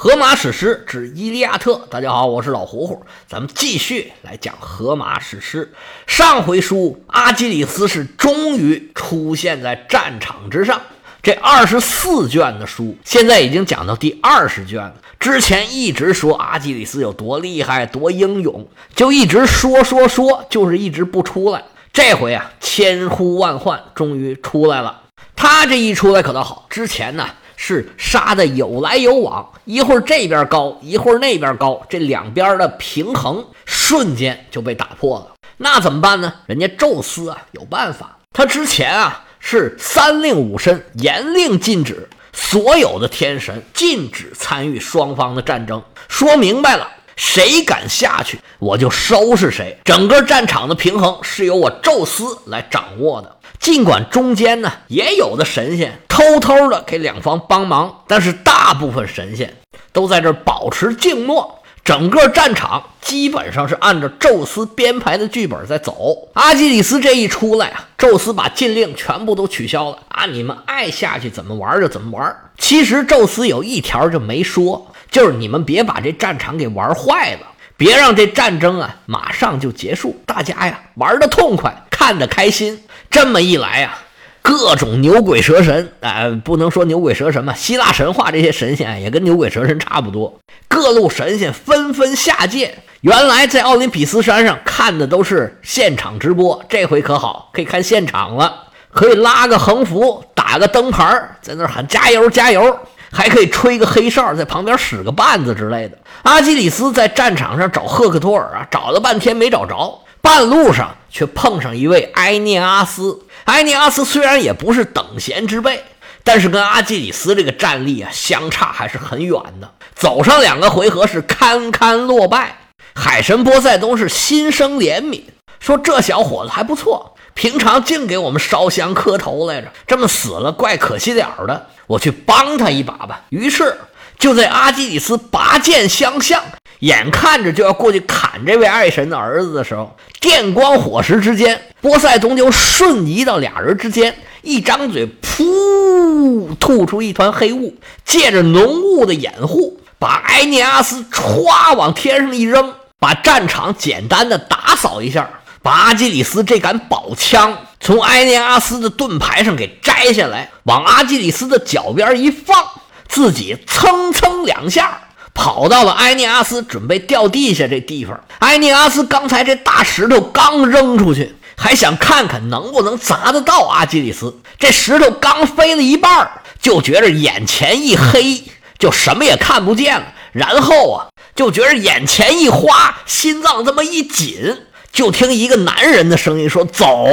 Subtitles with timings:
[0.00, 5.72] 荷马史诗之《伊利亚特》，大家好，我是老胡胡，咱们继续来讲荷马史诗。
[6.06, 10.80] 上回书，阿基里斯是终于出现在战场之上。
[11.20, 14.94] 这二十四卷的书，现在已经讲到第二十卷了。
[15.18, 21.64] 之前一直说阿基里斯有多厉害、多英勇，就一直说说说，就是一直不出来。
[21.92, 25.02] 这回啊，千呼万唤，终于出来了。
[25.34, 27.28] 他这一出来可倒好，之前呢。
[27.60, 35.34] 是杀的有来有往，一会儿这边高，一会儿那边高，这两边的平衡瞬间就被打破了。
[35.56, 36.32] 那怎么办呢？
[36.46, 49.76] 人家宙斯啊有办法，他之前啊是三令五申，严令禁止所有的天神禁止参与双方的战争，说明白了，谁敢下去，我就收拾谁。
[49.84, 53.36] 整个战场的平衡是由我宙斯来掌握的。
[53.58, 59.54] 尽管中间呢也有的神仙偷偷的给两方帮忙，但是大部分神仙
[59.92, 66.28] 都在这保持静默，整个战场基本上是按照宙斯编排的剧本在走。
[66.34, 72.36] 阿基里斯这一出来啊，宙斯把禁令全部都取消了啊，你们爱下去怎么玩就怎么玩。
[72.58, 82.84] 其实宙斯有一条就没说，就是你们别把这战场给玩坏了，别让这战争啊马上就结束，大家呀玩的痛快，看着开心。
[83.10, 83.98] 这么一来呀，
[84.40, 90.38] 各种牛鬼蛇神，哎，不能说牛鬼蛇神吧，希腊神话这些神仙也跟牛鬼蛇神差不多。
[90.68, 92.78] 各路神仙纷纷下界。
[93.02, 102.78] 原来在奥林匹斯山上看的都是现场直播，这回可好，可以看现场了，可以拉个横幅，打个灯牌，在那喊加油加油，
[103.12, 105.98] 还可以吹个黑哨，在旁边使个绊子之类的。
[106.22, 110.00] 阿基里斯在战场上找赫克托尔啊，找了半天没找着。
[110.20, 113.20] 半路上却碰上一位埃涅阿斯。
[113.44, 115.84] 埃涅阿斯虽然也不是等闲之辈，
[116.22, 119.70] 但是跟阿基里斯这个战力啊相差还是很远的。
[119.94, 122.58] 走上两个回合是堪堪落败。
[122.94, 125.22] 海神波塞冬是心生怜悯，
[125.60, 131.66] 说这小伙子还不错，平常净给我们烧香磕头来着，这么死了怪可惜了的。
[131.86, 133.22] 我去帮他一把吧。
[133.30, 133.78] 于是
[134.18, 136.42] 就在阿基里斯拔剑相向。
[136.80, 147.74] 眼看着就要过去砍这位爱神的儿子的时候，电光火石之间，波塞冬就瞬移到俩人之间，一张嘴，噗，吐出一团黑雾，
[148.04, 155.28] 借着浓雾的掩护，把埃涅阿斯歘往天上一扔，把战场简单的打扫一下，
[155.62, 162.64] 把阿基里斯这杆宝枪从埃涅阿斯的盾牌上给摘下来，往阿基里斯的脚边一放，
[163.08, 165.00] 自己蹭蹭两下。
[165.38, 174.40] 跑到了埃涅阿斯准备掉地下这地方，埃涅阿斯刚才这大石头刚扔出去，还想看看能不能砸得到阿基里斯。
[174.58, 176.28] 这石头刚飞了一半，
[176.60, 178.42] 就觉着眼前一黑，
[178.80, 180.06] 就什么也看不见了。
[180.32, 181.06] 然后啊，
[181.36, 187.06] 就觉着眼前一花，心脏这么一紧，就听一个男人的声音说：“走！”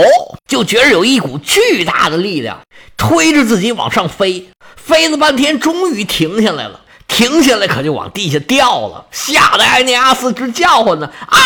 [0.49, 2.61] 就觉着有一股巨大的力量
[2.97, 6.81] 推着自己往上飞，飞了半天，终于停下来了。
[7.07, 11.09] 停下来，可就往地下掉了，吓得埃涅阿斯直叫唤呢！
[11.27, 11.37] 啊，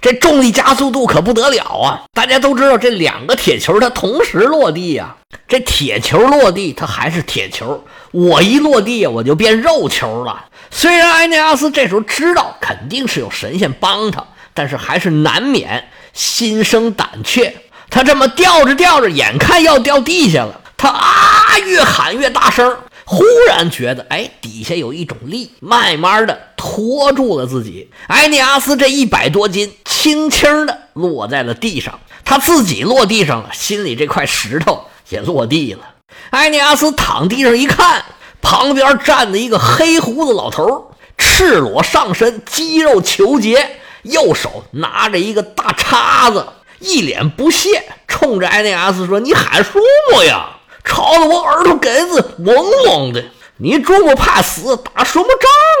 [0.00, 2.02] 这重力加速度可不得了啊！
[2.12, 5.16] 大家都知道，这两个铁球它同时落地呀，
[5.48, 10.44] 这铁球落地它还是铁球，我一落地我就变肉球了。
[10.70, 17.62] 虽然埃涅阿斯这时候知道肯定是有神仙帮他，但是还是难免心生胆怯。
[17.88, 22.76] 他这么吊着吊着，眼看要掉地下了，他啊越喊越大声。
[23.04, 27.90] 忽然觉得，哎，底下有一种力，慢慢的拖住了自己。
[28.08, 35.80] 埃尼阿斯这一百多斤，轻轻的落在了地上，他自己落地上了，心里这块石头也落地了。
[36.30, 38.04] 埃尼阿斯躺地上一看，
[38.40, 46.46] 旁边站着一个黑胡子老头，赤裸上身，肌肉虬结，右手拿着一个大叉子，
[46.78, 49.72] 一脸不屑，冲着埃尼阿斯说：“你喊什
[50.12, 52.54] 么呀？”吵得我耳朵根子嗡
[52.86, 53.24] 嗡的，
[53.56, 55.26] 你这么怕死，打什么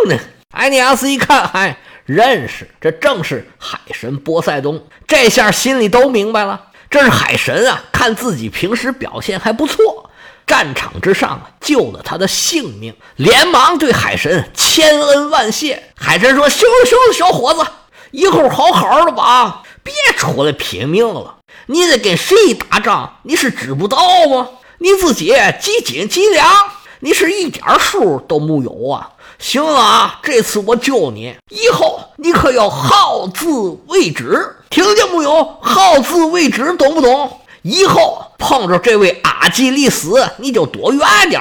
[0.06, 0.22] 仗呢？
[0.52, 4.84] 埃尼阿斯一看，嗨，认识，这正是海神波塞冬。
[5.06, 7.82] 这下心里都明白了，这是海神啊！
[7.92, 10.10] 看自己平时表现还不错，
[10.46, 15.82] 战场之上啊，救了他的性命，连忙对海神千恩万谢。
[15.96, 17.66] 海神说：“行了行了，小伙子，
[18.10, 21.36] 以后好好的吧，别出来拼命了。
[21.66, 23.98] 你得跟谁打仗，你是知不道
[24.28, 24.48] 吗？”
[24.82, 26.44] 你自己几斤几两？
[26.98, 29.10] 你是一点数都木有啊！
[29.38, 33.46] 行了啊，这次我救你，以后你可要好自
[33.86, 35.56] 为之，听见木有？
[35.62, 37.40] 好自为之，懂不懂？
[37.62, 41.00] 以后碰着这位阿基里斯，你就躲远
[41.30, 41.40] 点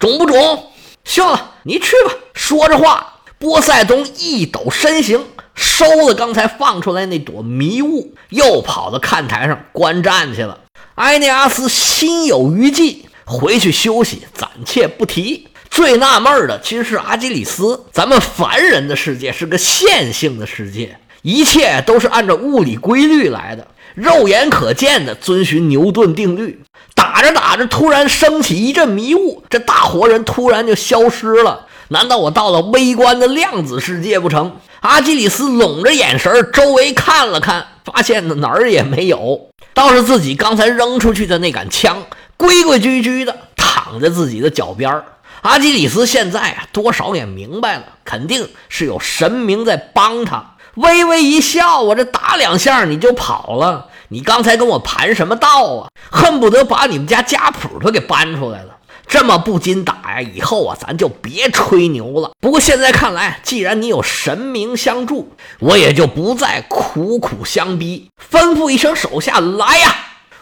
[0.00, 0.64] 中不中？
[1.04, 2.12] 行了，你去吧。
[2.34, 10.58] 说着话，波塞冬一抖身形，收了刚才放出来那朵迷雾，又跑到看台上观战去了。
[10.96, 15.46] 埃涅阿斯心有余悸，回去休息，暂且不提。
[15.70, 17.84] 最纳闷的其实是阿基里斯。
[17.92, 26.60] 咱们凡人的世界是个线性的世界，一切都是按照物理规律来的，肉眼可见的遵循牛顿定律。
[26.94, 31.66] 打着打着，突然升起一阵迷雾，这大活人突然就消失了。
[31.88, 34.56] 难道我到了微观的量子世界不成？
[34.80, 42.02] 阿基里斯拢着眼神，周围看了看，发现哪儿也没有，倒是自己刚才扔出去的那杆枪，
[42.38, 45.04] 规规矩矩的躺在自己的脚边儿。
[45.42, 50.56] 阿基里斯现在啊，多少也明白了，肯定是有神明在帮他。
[50.76, 55.88] 微微一笑，我这打两下你就跑了，你刚才跟我盘什么道啊？
[56.10, 58.76] 恨不得把你们家家谱都给搬出来了。
[59.10, 62.30] 这么不禁打呀，以后啊，咱就别吹牛了。
[62.40, 69.96] 不过现在看来，既然你有神明相助，我也就不再苦苦相逼，吩咐一声手下来呀，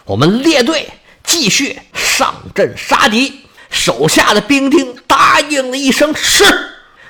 [0.05, 0.87] 我们列队
[1.23, 3.41] 继续上阵杀敌。
[3.71, 6.43] 手下的兵丁答应了一声“是”，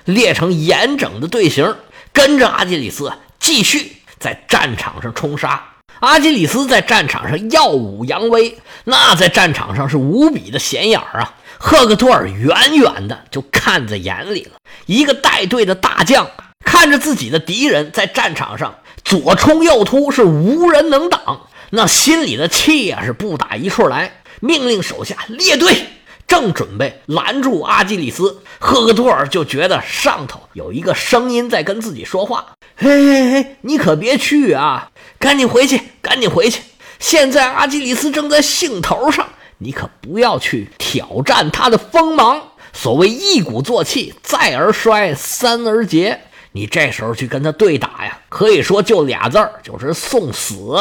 [0.06, 1.76] 列成严整的队形，
[2.12, 5.62] 跟着阿基里斯继续在战场上冲杀。
[6.00, 11.34] 阿基里斯在战场上耀武扬威，那在战场上是无比的显眼啊！
[11.60, 14.52] 赫克托尔远远的就看在眼里了。
[14.86, 16.32] 一个带队的大将
[16.66, 24.22] 看着自己的敌人在战场上左冲右突，是无人能挡，那心里的气呀是不打一处来。
[24.40, 25.86] 命令手下列队。
[26.26, 36.62] 正准备拦住阿基里斯，赫克托尔就觉得上头有一个声音在跟自己说话：“嘿嘿嘿，你可别去啊，赶紧回去，赶紧回去！
[37.00, 39.28] 现在阿基里斯正在兴头上，
[39.60, 42.42] 你可不要去挑战他的锋芒。
[42.74, 46.22] 所谓一鼓作气，再而衰，三而竭。
[46.52, 50.76] 你这时候去跟他对打呀，可以说就俩字儿，就是送死。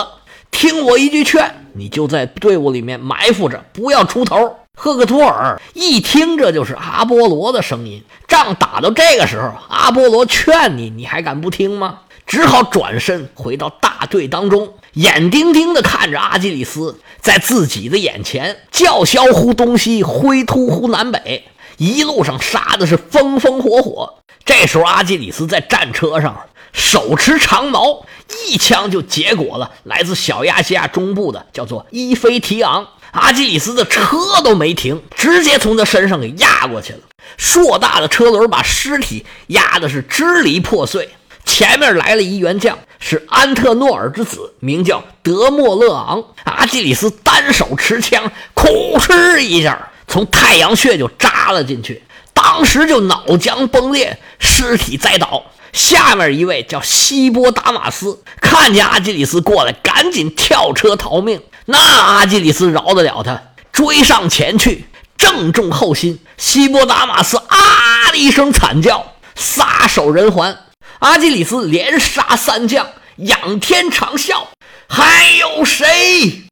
[0.51, 8.05] 听我一句劝，你就在队伍里面埋伏着，不要出头。”赫克托尔一听，这就是阿波罗的声音。
[8.29, 12.03] 仗打到这个时候，阿波罗劝你，你还敢不听吗？
[12.25, 21.49] 只好转身回到大队当中，眼盯盯地看着阿基里斯在自己的眼前叫嚣乎东西，灰突乎南北，
[21.79, 24.15] 一路上杀的是风风火火。
[24.45, 26.37] 这时候，阿基里斯在战车上
[26.73, 28.05] 手持长矛，
[28.47, 32.87] 一枪就结果了来自小亚细亚中部的叫做伊菲提昂。
[33.13, 37.01] 阿基里斯的车都没停，直接从他身上给压过去了。
[37.37, 41.09] 硕大的车轮把尸体压的是支离破碎。
[41.45, 46.23] 前面来了一员将，是安特诺尔之子，名叫德莫勒昂。
[46.45, 52.03] 阿基里斯单手持枪，哭哧一下从太阳穴就扎了进去，
[52.33, 55.45] 当时就脑浆崩裂，尸体栽倒。
[55.73, 61.43] 下面一位叫希波达马斯，看见阿基里斯过来，赶紧跳车逃命。
[61.67, 63.41] 那阿基里斯饶得了他？
[63.71, 64.87] 追上前去，
[65.19, 66.19] 正中后心。
[66.39, 70.57] 希波达马斯啊的一声惨叫，撒手人寰。
[71.01, 74.47] 阿基里斯连杀三将，仰天长啸
[74.89, 76.48] ：“还有谁？”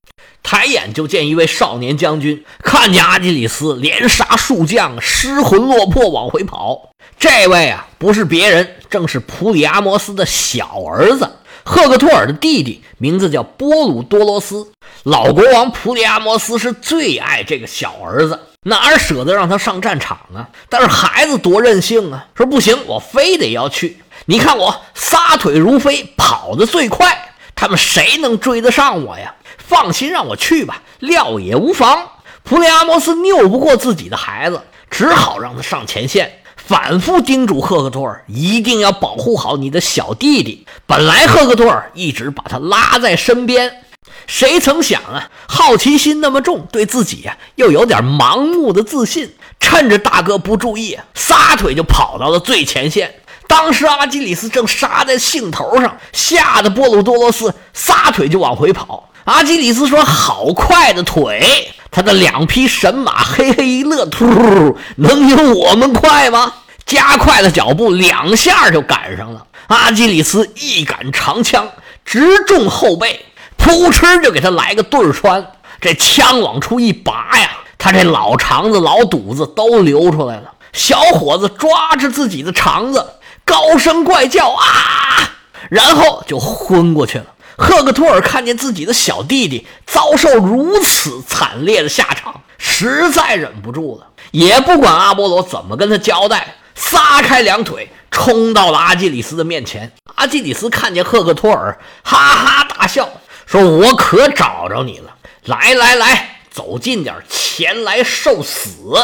[0.49, 6.91] 抬眼就见一位少年将军，看见阿基里斯连杀数将，失魂落魄往回跑。
[7.19, 11.29] 这位啊，不是别人，正是普里阿摩斯的小儿子。
[11.65, 14.71] 赫克托尔的弟弟名字叫波鲁多罗斯，
[15.03, 20.47] 老国王普里阿摩斯是最爱这个小儿子，哪舍得让他上战场啊？
[20.69, 23.97] 但是孩子多任性啊，说不行，我非得要去。
[24.27, 29.35] 你看我撒腿如飞，跑得最快，他们谁能追得上我呀？
[29.67, 32.09] 放心，让我去吧，料也无妨。
[32.45, 36.41] 普里阿摩斯拗不过自己的孩子，只好让他上前线。
[36.57, 40.67] 反复叮嘱赫克托尔一定要保护好你的小弟弟。
[40.87, 43.85] 本来赫克托尔一直把他拉在身边，
[44.27, 53.15] 谁曾想啊，好奇心那么重，对自己呀又有点盲目的自信，趁着大哥不注意，撒腿就跑到了最前线。
[53.49, 59.09] 当时阿基里斯正杀在兴头上，吓得波鲁多罗斯撒腿就往回跑。
[59.27, 66.53] 阿基里斯说：“好快的腿！”他的两匹神马嘿嘿一乐，突，能有我们快吗？
[66.85, 69.45] 加快了脚步，两下就赶上了。
[69.67, 71.69] 阿基里斯一杆长枪
[72.05, 75.45] 直中后背，扑哧就给他来个对穿。
[75.81, 80.53] 这枪往出一拔呀，他这老肠子、老肚子都流出来了。
[80.73, 83.05] 小伙子抓着自己的肠子，
[83.45, 85.33] 高声怪叫啊，
[85.69, 87.25] 然后就昏过去了。
[87.57, 99.91] 赫克托尔看见自己的小弟弟遭受如此惨烈的下场，实在忍不住了，也不管阿波罗怎么跟他交代，撒开两腿冲到了阿基里斯的面前。
[100.17, 103.09] 阿基里斯看见赫克托尔，哈哈大笑，
[103.47, 105.15] 说：“我可找着你了！
[105.45, 108.95] 来来来，走近点，前来受死。”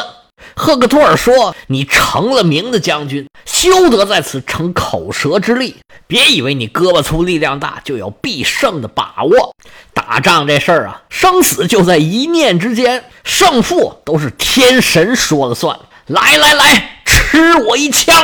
[0.54, 5.76] 赫克托尔说：“你成了名的将军，休得在此逞口舌之力。
[6.06, 9.54] 别以为你胳膊粗力量大就有必胜的把握。
[9.94, 15.78] 打仗这事儿啊，生死就在一念之间，胜负都是天神说了算。
[16.06, 18.14] 来来来，吃我一枪！”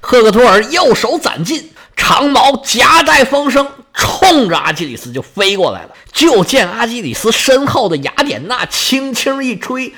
[0.00, 5.90] 赫克托尔右手攒劲，长矛夹带风声，冲着阿基里斯就飞过来了。
[6.12, 9.92] 就见阿基里斯身后的雅典娜轻轻一吹。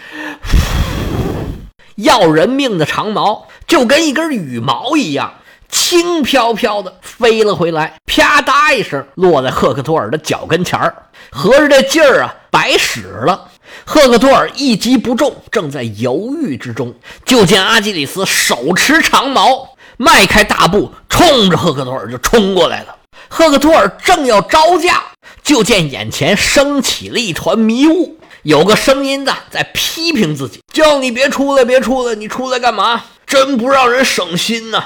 [1.99, 5.35] 要人命的长矛就跟一根羽毛一样，
[5.69, 10.95] 轻飘飘的飞了回来，啪嗒一声落在赫克托尔的脚跟前儿。
[11.31, 13.49] 合着这劲儿啊，白使了。
[13.85, 22.95] 赫克托尔一击不中，正在犹豫之中，就见阿基里斯手持长矛，迈开大步，冲着赫克托尔就冲过来了。
[23.29, 25.03] 赫克托尔正要招架，
[25.43, 28.18] 就见眼前升起了一团迷雾。
[28.43, 33.05] 有个声音的在批评自己，叫你别出来，别出来，你出来干嘛？
[33.27, 34.83] 真不让人省心呐！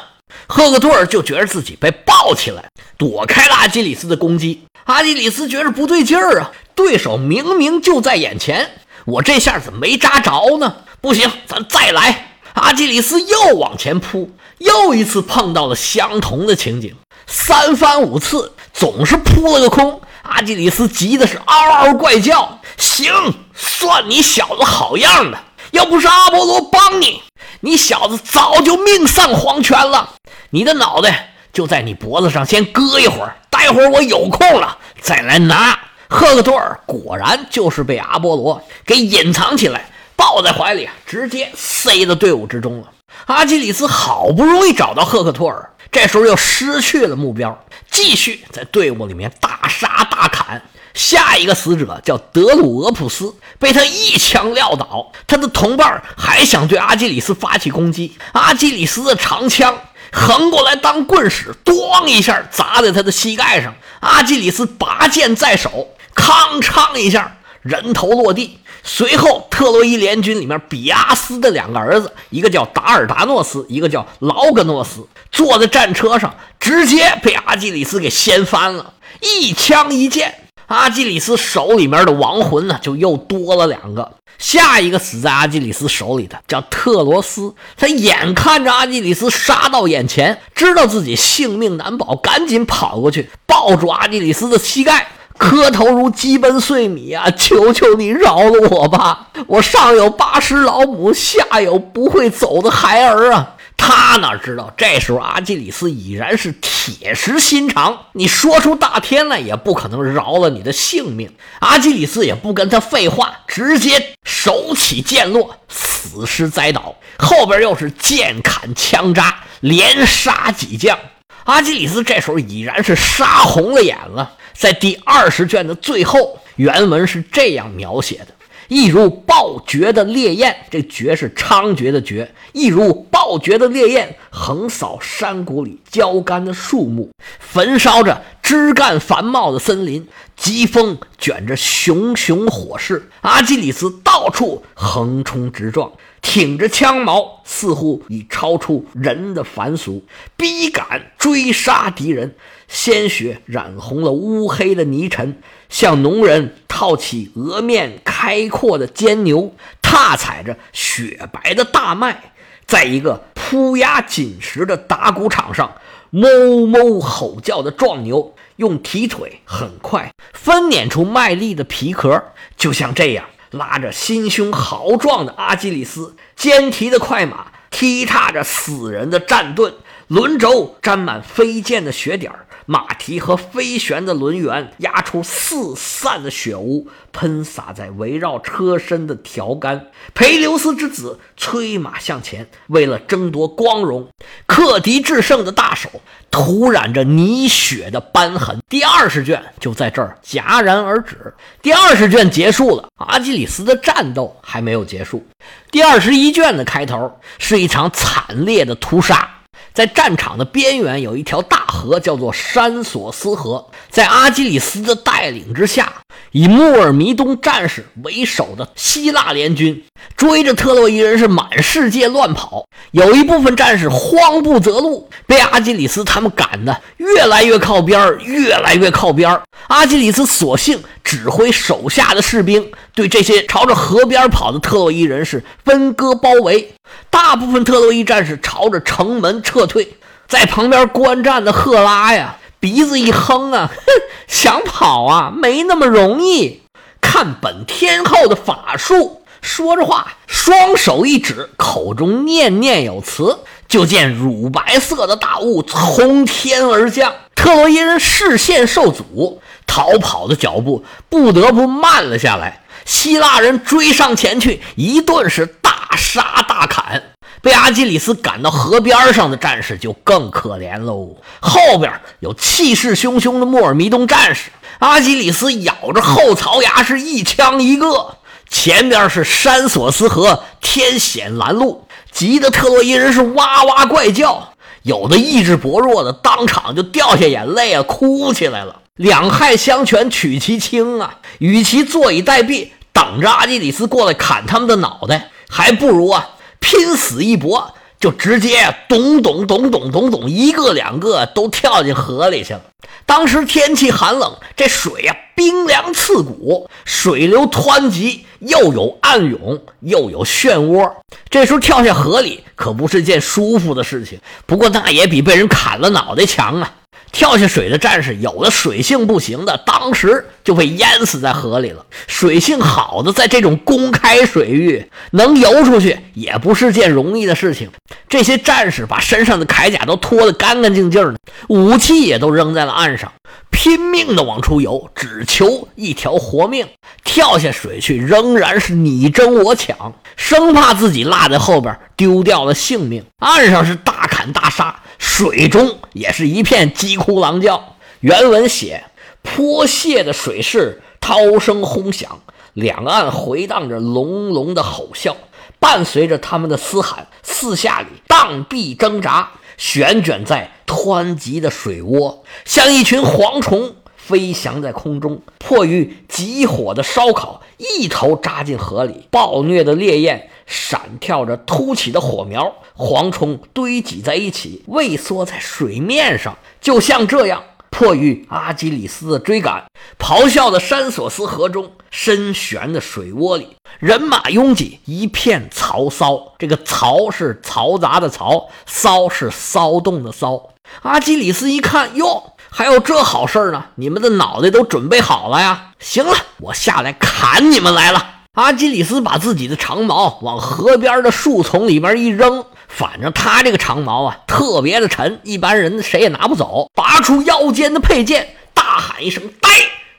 [0.49, 2.65] 赫克托尔就觉得自己被抱起来，
[2.97, 4.65] 躲开了阿基里斯的攻击。
[4.85, 8.71] 阿基里斯觉着不对劲儿啊，对手明明就在眼前，
[9.05, 10.77] 我这下怎么没扎着呢？
[11.01, 12.31] 不行，咱再来！
[12.55, 16.95] 阿基里斯又往前扑，又一次碰到了相同的情景，
[17.27, 20.01] 三番五次总是扑了个空。
[20.23, 22.59] 阿基里斯急的是嗷嗷怪叫。
[22.77, 25.39] 行，算你小子好样的！
[25.71, 27.23] 要不是阿波罗帮你，
[27.61, 30.15] 你小子早就命丧黄泉了。
[30.51, 35.79] 你的脑袋就在你脖子上先搁一会儿，待会儿我有空了再来拿。
[36.09, 42.89] 赫克托尔果然就是被阿波罗给隐藏起来，抱在怀里，直接塞到队伍之中了。
[43.27, 47.59] 阿基里斯好不容易找到赫克托尔，这时候又失去了目标，
[47.91, 50.61] 继续在队伍里面大杀大砍。
[50.95, 55.11] 下一个死者叫德鲁俄普斯，被他一枪撂倒。
[55.27, 59.77] 他的同伴还想对阿基里斯发起攻击，阿基里斯的长枪
[60.13, 63.75] 横过来当棍使，咣一下砸在他的膝盖上。
[64.01, 68.59] 阿基里斯拔剑在手，吭哧一下，人头落地。
[68.85, 80.35] 随后，特洛伊联军里面比阿斯的两个儿子，一个叫达尔达诺斯，一个叫劳格诺斯，坐在战车上，直接被阿基里斯给掀翻了，一枪一剑。
[80.67, 84.13] 阿基里斯手里面的亡魂呢，就又多了两个。
[84.39, 97.31] 下一个死在阿基里斯手里的叫特罗斯，他眼看着阿基里斯杀到眼前，知道自己性命难保，赶紧跑过去抱住阿基里斯的膝盖，磕头如鸡奔碎米啊！
[97.31, 103.55] 求求你饶了我吧，我上有八十老母，下有不会走的孩儿啊！
[103.85, 111.35] 他哪知道，这时候阿基里斯已然是铁石心肠，你说出大天来也不可能饶了你的性命。
[111.59, 120.97] 阿基里斯也不跟他废话，直接手起剑落，死尸栽倒，后边又是剑砍枪扎，连杀几将。
[121.43, 124.35] 阿基里斯这时候已然是杀红了眼了。
[124.53, 128.29] 在第二十卷的最后，原文是这样描写的。
[128.69, 132.33] 一如暴绝的烈焰，这绝是猖獗的绝。
[132.53, 140.07] 一如暴绝的烈焰，横扫山谷里焦干的树木，焚烧着枝干繁茂的森林。
[140.35, 145.93] 疾风卷着熊熊火势，阿基里斯到处横冲直撞，
[146.23, 150.03] 挺着枪矛，似乎已超出人的凡俗，
[150.37, 152.35] 逼赶追杀敌人。
[152.69, 162.33] 鲜血染红了乌黑的泥尘，像农人套起额面开阔的尖牛，踏踩着雪白的大麦，
[162.67, 165.75] 在一个铺压紧实的打谷场上，
[166.13, 172.25] 哞哞吼叫的壮牛，用蹄腿很快分碾出麦粒的皮壳，
[172.57, 179.73] 就像这样拉着心胸豪壮的阿基里斯，肩提的快马踢踏着死人的战盾，
[180.09, 182.47] 轮轴沾满飞溅的血点儿。
[182.67, 189.87] 马蹄和飞旋的轮圆压出四散的血污，喷洒在围绕车身的条杆。
[190.15, 194.09] 裴留斯之子催马向前，为了争夺光荣，
[194.47, 195.91] 克敌制胜的大手
[196.31, 198.59] 涂染着泥血的斑痕。
[198.69, 201.35] 第二十卷就在这儿戛然而止。
[201.61, 205.27] 第二十卷结束了，阿基里斯的战斗还没有结束。
[205.71, 209.29] 第二十一卷的开头是一场惨烈的屠杀。
[209.73, 213.67] 在战场的边缘有一条大河，叫做山索斯河。
[213.91, 215.93] 在阿基里斯的带领之下，
[216.33, 219.85] 以穆尔弥东战士为首的希腊联军
[220.17, 222.65] 追着特洛伊人是满世界乱跑。
[222.91, 236.73] 有一部分战士慌不择路，被阿基里斯他们赶得越来越靠边越来越靠边阿基里斯索性指挥手下的士兵对这些朝着河边跑的特洛伊人是分割包围。
[237.11, 239.97] 大部分特洛伊战士朝着城门撤退，
[240.29, 243.85] 在旁边观战的赫拉呀，鼻子一哼啊，哼，
[244.29, 246.63] 想跑啊，没那么容易。
[247.01, 262.62] 看本天后的法术，说着话，双手一指，口中念念有词，就见乳白色的大雾从天而降，特洛伊人视线受阻，逃跑的脚步不得不慢了下来。
[262.85, 267.03] 希腊人追上前去，一顿是大杀大砍，
[267.41, 271.17] 被阿基里斯赶到河边上的战士就更可怜喽。
[271.41, 278.17] 后边有气势汹汹的莫尔弥东战士，阿基里斯咬着后槽牙是一枪一个。
[278.49, 288.82] 前边是山索斯河，天险拦路，急得特洛伊人是哇哇怪叫，有的意志薄弱的当场就掉下眼泪啊，哭起来了。
[288.97, 296.29] 两害相权取其轻啊，与其坐以待毙，等着阿基里斯过来砍他们的脑袋，还不如啊
[296.61, 302.61] 拼死一搏，就直接咚咚咚咚咚咚，一个两个都跳进河里去了。
[303.07, 310.93] 当时天气寒冷，这水呀冰凉刺骨，水流湍急，又有暗涌，又有漩涡。
[311.31, 316.71] 这时候跳下河里可不是件舒服的事情，不过那也比被人砍了脑袋强啊。
[317.13, 327.71] 跳下水的战士，有的水性不行的，当时就被淹死在河里了；水性好的，在这种公开水域能游出去，也不是件容易的事情。
[328.09, 331.17] 这些战士把身上的铠甲都脱得干干净净的，
[331.49, 333.13] 武器也都扔在了岸上，
[333.51, 336.67] 拼命的往出游，只求一条活命。
[337.05, 343.05] 跳下水去，仍然是你争我抢，生怕自己落在后边，丢掉了性命。
[343.19, 344.81] 岸上是大砍大杀。
[344.99, 347.77] 水中也是一片鸡哭狼叫。
[348.01, 348.85] 原文写：
[349.23, 352.21] 泼泻的水势，涛声轰响，
[352.53, 355.15] 两岸回荡着隆隆的吼啸，
[355.59, 365.23] 伴随着他们的嘶喊，四下里荡壁挣扎，旋卷在湍急的水涡，像一群蝗虫飞翔在空中。
[365.39, 370.29] 迫于急火的烧烤，一头扎进河里，暴虐的烈焰。
[370.45, 377.43] 闪跳着凸起的火苗，蝗虫堆积在一起，畏缩在水面上，就像这样。
[377.73, 379.65] 迫于阿基里斯的追赶，
[379.99, 386.35] 咆哮的山索斯河中深悬的水窝里，人马拥挤，一片嘈骚。
[386.39, 390.51] 这个“嘈”是嘈杂的“嘈”，“骚”是骚动的“骚”。
[390.83, 393.65] 阿基里斯一看，哟，还有这好事呢！
[393.77, 395.73] 你们的脑袋都准备好了呀？
[395.81, 398.07] 行了，我下来砍你们来了。
[398.35, 406.71] 阿基里斯把自己的长矛往河边的树丛里边一扔，反正他这个长矛啊特别的沉，一般人谁也拿不走。
[406.75, 409.51] 拔出腰间的佩剑，大喊一声：“呆，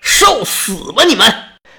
[0.02, 1.32] 受死吧你们！”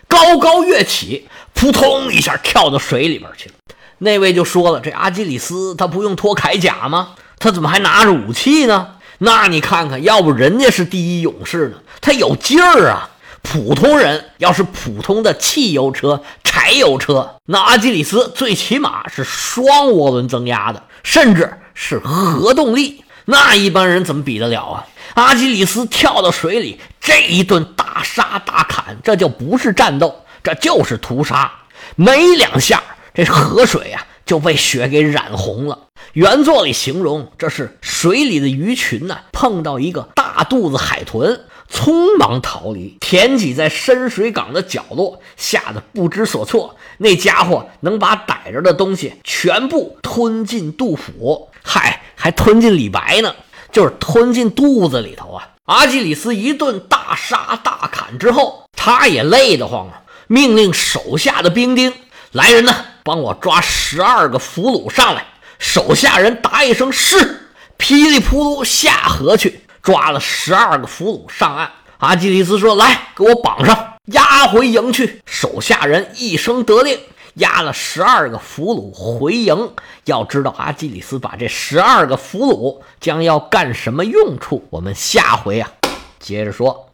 [0.07, 3.55] 高高跃起，扑通一下跳到水里边去了。
[3.99, 7.15] 那位就说了：“这阿基里斯他不用脱铠甲吗？
[7.41, 8.93] 他怎么还拿着武器呢？
[9.19, 13.11] 那你看看，要不人家是第一勇士呢，他有劲儿啊！”
[13.45, 24.87] 普通人要是普通的汽油车、柴油车，那阿基里斯最起码是双涡轮增压的，甚至是核动力，那一般人怎么比得了啊？
[25.15, 31.53] 阿基里斯跳到水里，这一顿大杀大砍，这就不是战斗，这就是屠杀。
[31.95, 35.79] 没两下，这河水啊就被血给染红了。
[36.15, 41.43] 原作里形容，这是水里的鱼群呢碰到一个大肚子海豚。
[41.75, 46.77] 匆忙逃离，填挤在深水港的角落，吓得不知所措。
[46.99, 53.35] 那家伙能把逮着的东西全部吞进肚腹，嗨，还吞进李白呢，
[53.73, 55.49] 就是吞进肚子里头啊！
[55.65, 61.93] 阿基里斯一顿大杀大砍之后，他也累得慌啊，命令手下的兵丁
[62.31, 65.27] 来人呢，帮我抓十二个俘虏上来。
[65.59, 69.64] 手下人答一声是，噼里扑噜下河去。
[69.85, 76.99] 抓了十二个俘虏上岸，阿基里斯说：“来，给我绑上，押回营去。”手下人一声得令，
[77.35, 79.71] 押了十二个俘虏回营。
[80.07, 84.67] 要知道，阿基里斯把这十二个俘虏将要干什么用处？
[84.71, 85.71] 我们下回啊，
[86.19, 86.89] 接着说。